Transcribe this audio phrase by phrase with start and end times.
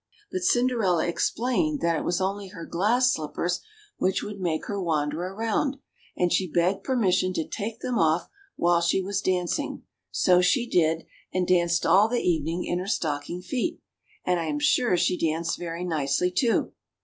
[0.31, 3.59] But Cinderella ex plained that it was only her glass slippers
[3.97, 5.77] which would make her wander around,
[6.17, 8.25] and she begged permission to take them ofl;
[8.55, 13.43] while she was dancing; so she did, and danced all the evening in her stocking
[13.43, 13.79] feet,
[14.25, 16.71] and I am sure she danced very nicely, too.